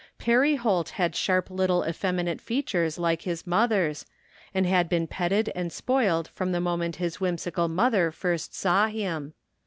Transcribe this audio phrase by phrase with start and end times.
[0.17, 4.03] Perry Holt had sharp little effeminate features like his mother's,
[4.51, 9.35] and had been petted and spoiled from the moment his whimsical mother first saw him.